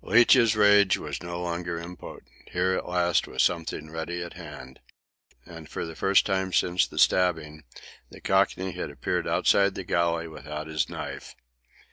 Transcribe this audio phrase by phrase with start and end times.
[0.00, 2.28] Leach's rage was no longer impotent.
[2.52, 4.78] Here at last was something ready to hand.
[5.44, 7.64] And for the first time since the stabbing
[8.08, 11.34] the Cockney had appeared outside the galley without his knife.